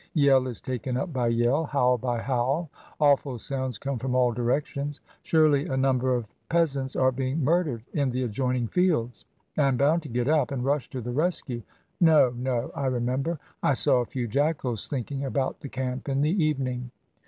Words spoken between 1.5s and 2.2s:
howl by